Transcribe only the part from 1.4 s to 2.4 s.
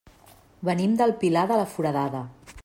de la Foradada.